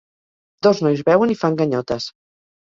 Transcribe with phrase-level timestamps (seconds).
[0.67, 2.09] Dos nois beuen i fan ganyotes.